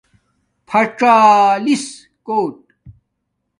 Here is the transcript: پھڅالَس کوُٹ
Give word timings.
پھڅالَس 0.67 1.85
کوُٹ 2.25 2.55